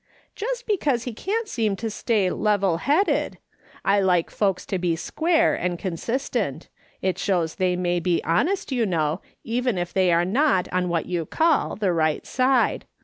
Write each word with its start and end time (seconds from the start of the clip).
"Just 0.35 0.65
because 0.65 1.03
he 1.03 1.13
can't 1.13 1.47
seem 1.47 1.75
to 1.75 1.87
stay 1.91 2.31
'level 2.31 2.77
headed'; 2.77 3.37
I 3.85 3.99
like 3.99 4.31
folks 4.31 4.65
to 4.65 4.79
be 4.79 4.95
square 4.95 5.53
and 5.53 5.77
consistent; 5.77 6.69
it 7.03 7.19
shows 7.19 7.53
they 7.53 7.75
may 7.75 7.99
be 7.99 8.19
honest, 8.23 8.71
you 8.71 8.87
know, 8.87 9.21
even 9.43 9.77
if 9.77 9.93
they 9.93 10.11
are 10.11 10.25
not 10.25 10.67
on 10.73 10.89
what 10.89 11.05
you 11.05 11.27
call 11.27 11.75
the 11.75 11.93
right 11.93 12.25
side. 12.25 12.85